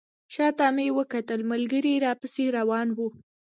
[0.33, 3.07] شاته مې وکتل ملګري راپسې روان وو.